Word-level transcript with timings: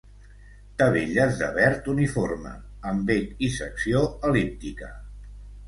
Tavelles 0.81 1.37
de 1.41 1.49
verd 1.57 1.91
uniforme, 1.93 2.55
amb 2.93 3.07
bec 3.13 3.47
i 3.49 3.53
secció 3.61 4.05
el·líptica. 4.31 4.93